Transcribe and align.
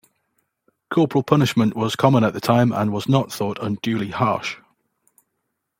Corporal 0.89 1.21
punishment 1.21 1.75
was 1.75 1.95
common 1.95 2.23
at 2.23 2.33
the 2.33 2.39
time, 2.41 2.71
and 2.71 2.91
was 2.91 3.07
not 3.07 3.31
thought 3.31 3.59
unduly 3.61 4.09
harsh. 4.09 4.57